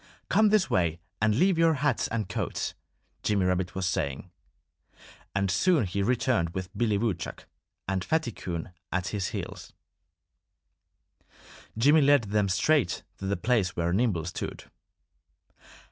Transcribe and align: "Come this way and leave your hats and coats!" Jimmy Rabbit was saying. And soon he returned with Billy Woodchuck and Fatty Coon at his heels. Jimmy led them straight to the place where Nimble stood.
"Come 0.29 0.49
this 0.49 0.67
way 0.67 0.99
and 1.21 1.35
leave 1.35 1.59
your 1.59 1.75
hats 1.75 2.07
and 2.07 2.27
coats!" 2.27 2.73
Jimmy 3.21 3.45
Rabbit 3.45 3.75
was 3.75 3.85
saying. 3.85 4.31
And 5.35 5.51
soon 5.51 5.85
he 5.85 6.01
returned 6.01 6.55
with 6.55 6.75
Billy 6.75 6.97
Woodchuck 6.97 7.45
and 7.87 8.03
Fatty 8.03 8.31
Coon 8.31 8.71
at 8.91 9.09
his 9.09 9.27
heels. 9.27 9.73
Jimmy 11.77 12.01
led 12.01 12.23
them 12.23 12.49
straight 12.49 13.03
to 13.19 13.27
the 13.27 13.37
place 13.37 13.75
where 13.75 13.93
Nimble 13.93 14.25
stood. 14.25 14.63